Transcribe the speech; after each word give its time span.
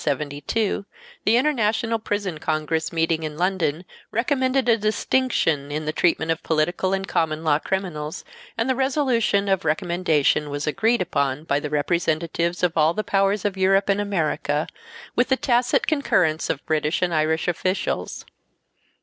We 0.01 0.05
told 0.07 0.19
them 0.19 0.29
that 0.29 0.31
as 0.31 0.31
early 0.31 0.37
as 0.41 0.77
1872 0.81 0.85
the 1.25 1.37
International 1.37 1.99
Prison 1.99 2.37
Congress 2.39 2.91
meeting 2.91 3.21
in 3.21 3.37
London 3.37 3.85
recommended 4.09 4.67
a 4.67 4.75
distinction 4.75 5.71
in 5.71 5.85
the 5.85 5.93
treatment 5.93 6.31
of 6.31 6.41
political 6.41 6.91
and 6.91 7.07
common 7.07 7.43
law 7.43 7.59
criminals 7.59 8.25
and 8.57 8.67
the 8.67 8.73
resolution 8.73 9.47
of 9.47 9.63
recommendation 9.63 10.49
was 10.49 10.65
"agreed 10.65 11.03
upon 11.03 11.43
by 11.43 11.59
the 11.59 11.69
representatives 11.69 12.63
of 12.63 12.75
all 12.75 12.95
the 12.95 13.03
Powers 13.03 13.45
of 13.45 13.55
Europe 13.57 13.89
and 13.89 14.01
America—with 14.01 15.29
the 15.29 15.37
tacit 15.37 15.85
concurrence 15.85 16.49
of 16.49 16.65
British 16.65 17.03
and 17.03 17.13
Irish 17.13 17.47
officials." 17.47 18.25